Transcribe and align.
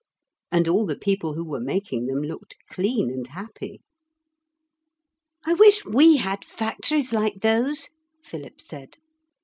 And 0.51 0.67
all 0.67 0.87
the 0.87 0.95
people 0.95 1.35
who 1.35 1.45
were 1.45 1.59
making 1.59 2.07
them 2.07 2.23
looked 2.23 2.57
clean 2.71 3.11
and 3.11 3.27
happy. 3.27 3.81
'I 5.45 5.53
wish 5.53 5.85
we 5.85 6.17
had 6.17 6.43
factories 6.43 7.13
like 7.13 7.41
those,' 7.41 7.89
Philip 8.23 8.59
said. 8.61 8.97